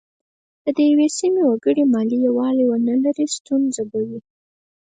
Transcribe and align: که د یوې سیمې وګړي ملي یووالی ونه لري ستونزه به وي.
که 0.63 0.69
د 0.77 0.79
یوې 0.91 1.07
سیمې 1.17 1.43
وګړي 1.45 1.83
ملي 1.93 2.17
یووالی 2.27 2.65
ونه 2.67 2.93
لري 3.03 3.25
ستونزه 3.35 3.83
به 3.89 3.99
وي. 4.07 4.19